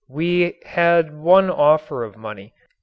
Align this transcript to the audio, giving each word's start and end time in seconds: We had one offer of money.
We 0.09 0.57
had 0.65 1.15
one 1.15 1.51
offer 1.51 2.03
of 2.03 2.17
money. 2.17 2.53